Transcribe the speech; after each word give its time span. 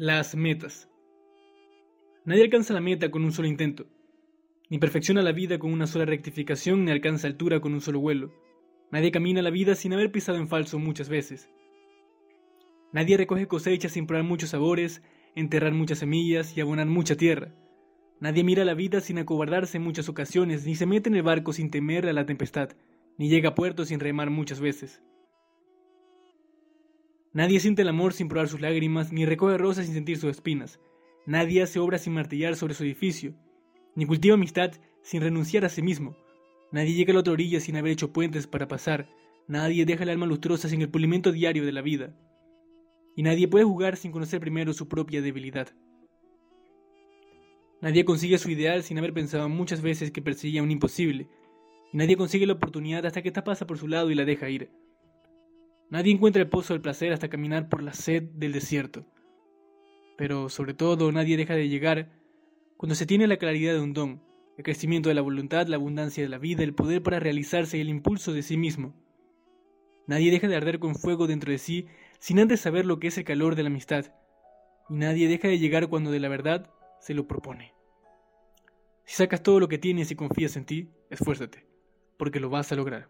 Las 0.00 0.36
metas. 0.36 0.88
Nadie 2.24 2.44
alcanza 2.44 2.72
la 2.72 2.80
meta 2.80 3.10
con 3.10 3.24
un 3.24 3.32
solo 3.32 3.48
intento, 3.48 3.88
ni 4.70 4.78
perfecciona 4.78 5.22
la 5.22 5.32
vida 5.32 5.58
con 5.58 5.72
una 5.72 5.88
sola 5.88 6.04
rectificación, 6.04 6.84
ni 6.84 6.92
alcanza 6.92 7.26
altura 7.26 7.58
con 7.58 7.74
un 7.74 7.80
solo 7.80 7.98
vuelo. 7.98 8.32
Nadie 8.92 9.10
camina 9.10 9.42
la 9.42 9.50
vida 9.50 9.74
sin 9.74 9.92
haber 9.92 10.12
pisado 10.12 10.38
en 10.38 10.46
falso 10.46 10.78
muchas 10.78 11.08
veces. 11.08 11.50
Nadie 12.92 13.16
recoge 13.16 13.48
cosechas 13.48 13.90
sin 13.90 14.06
probar 14.06 14.24
muchos 14.24 14.50
sabores, 14.50 15.02
enterrar 15.34 15.72
muchas 15.72 15.98
semillas 15.98 16.56
y 16.56 16.60
abonar 16.60 16.86
mucha 16.86 17.16
tierra. 17.16 17.52
Nadie 18.20 18.44
mira 18.44 18.64
la 18.64 18.74
vida 18.74 19.00
sin 19.00 19.18
acobardarse 19.18 19.78
en 19.78 19.82
muchas 19.82 20.08
ocasiones, 20.08 20.64
ni 20.64 20.76
se 20.76 20.86
mete 20.86 21.08
en 21.08 21.16
el 21.16 21.24
barco 21.24 21.52
sin 21.52 21.72
temer 21.72 22.06
a 22.06 22.12
la 22.12 22.24
tempestad, 22.24 22.68
ni 23.16 23.28
llega 23.28 23.48
a 23.48 23.54
puerto 23.56 23.84
sin 23.84 23.98
remar 23.98 24.30
muchas 24.30 24.60
veces. 24.60 25.02
Nadie 27.38 27.60
siente 27.60 27.82
el 27.82 27.88
amor 27.88 28.14
sin 28.14 28.26
probar 28.26 28.48
sus 28.48 28.60
lágrimas, 28.60 29.12
ni 29.12 29.24
recoge 29.24 29.58
rosas 29.58 29.84
sin 29.84 29.94
sentir 29.94 30.18
sus 30.18 30.28
espinas. 30.28 30.80
Nadie 31.24 31.62
hace 31.62 31.78
obra 31.78 31.96
sin 31.96 32.14
martillar 32.14 32.56
sobre 32.56 32.74
su 32.74 32.82
edificio, 32.82 33.32
ni 33.94 34.06
cultiva 34.06 34.34
amistad 34.34 34.72
sin 35.02 35.22
renunciar 35.22 35.64
a 35.64 35.68
sí 35.68 35.80
mismo. 35.80 36.16
Nadie 36.72 36.94
llega 36.94 37.12
a 37.12 37.14
la 37.14 37.20
otra 37.20 37.34
orilla 37.34 37.60
sin 37.60 37.76
haber 37.76 37.92
hecho 37.92 38.12
puentes 38.12 38.48
para 38.48 38.66
pasar. 38.66 39.08
Nadie 39.46 39.86
deja 39.86 40.02
el 40.02 40.10
alma 40.10 40.26
lustrosa 40.26 40.68
sin 40.68 40.82
el 40.82 40.90
pulimento 40.90 41.30
diario 41.30 41.64
de 41.64 41.70
la 41.70 41.80
vida. 41.80 42.12
Y 43.14 43.22
nadie 43.22 43.46
puede 43.46 43.64
jugar 43.64 43.96
sin 43.96 44.10
conocer 44.10 44.40
primero 44.40 44.72
su 44.72 44.88
propia 44.88 45.22
debilidad. 45.22 45.68
Nadie 47.80 48.04
consigue 48.04 48.38
su 48.38 48.50
ideal 48.50 48.82
sin 48.82 48.98
haber 48.98 49.12
pensado 49.12 49.48
muchas 49.48 49.80
veces 49.80 50.10
que 50.10 50.22
perseguía 50.22 50.64
un 50.64 50.72
imposible. 50.72 51.28
Y 51.92 51.98
nadie 51.98 52.16
consigue 52.16 52.48
la 52.48 52.54
oportunidad 52.54 53.06
hasta 53.06 53.22
que 53.22 53.28
esta 53.28 53.44
pasa 53.44 53.64
por 53.64 53.78
su 53.78 53.86
lado 53.86 54.10
y 54.10 54.16
la 54.16 54.24
deja 54.24 54.50
ir. 54.50 54.72
Nadie 55.90 56.12
encuentra 56.12 56.42
el 56.42 56.48
pozo 56.48 56.74
del 56.74 56.82
placer 56.82 57.12
hasta 57.12 57.30
caminar 57.30 57.68
por 57.68 57.82
la 57.82 57.94
sed 57.94 58.22
del 58.22 58.52
desierto. 58.52 59.06
Pero 60.16 60.48
sobre 60.48 60.74
todo 60.74 61.10
nadie 61.12 61.36
deja 61.36 61.54
de 61.54 61.68
llegar 61.68 62.10
cuando 62.76 62.94
se 62.94 63.06
tiene 63.06 63.26
la 63.26 63.38
claridad 63.38 63.72
de 63.72 63.80
un 63.80 63.94
don, 63.94 64.22
el 64.56 64.64
crecimiento 64.64 65.08
de 65.08 65.14
la 65.14 65.22
voluntad, 65.22 65.66
la 65.66 65.76
abundancia 65.76 66.22
de 66.22 66.28
la 66.28 66.38
vida, 66.38 66.62
el 66.62 66.74
poder 66.74 67.02
para 67.02 67.20
realizarse 67.20 67.78
y 67.78 67.80
el 67.80 67.88
impulso 67.88 68.32
de 68.32 68.42
sí 68.42 68.56
mismo. 68.56 68.94
Nadie 70.06 70.30
deja 70.30 70.48
de 70.48 70.56
arder 70.56 70.78
con 70.78 70.94
fuego 70.94 71.26
dentro 71.26 71.52
de 71.52 71.58
sí 71.58 71.86
sin 72.18 72.38
antes 72.38 72.60
saber 72.60 72.84
lo 72.84 72.98
que 72.98 73.08
es 73.08 73.18
el 73.18 73.24
calor 73.24 73.54
de 73.54 73.62
la 73.62 73.68
amistad. 73.68 74.06
Y 74.90 74.94
nadie 74.94 75.28
deja 75.28 75.48
de 75.48 75.58
llegar 75.58 75.88
cuando 75.88 76.10
de 76.10 76.20
la 76.20 76.28
verdad 76.28 76.70
se 77.00 77.14
lo 77.14 77.26
propone. 77.26 77.72
Si 79.04 79.16
sacas 79.16 79.42
todo 79.42 79.58
lo 79.58 79.68
que 79.68 79.78
tienes 79.78 80.10
y 80.10 80.16
confías 80.16 80.56
en 80.56 80.66
ti, 80.66 80.90
esfuérzate, 81.08 81.66
porque 82.16 82.40
lo 82.40 82.50
vas 82.50 82.72
a 82.72 82.76
lograr. 82.76 83.08